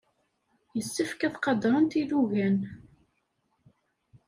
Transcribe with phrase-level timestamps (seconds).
[0.75, 2.57] Yessefk ad qadrent ilugan.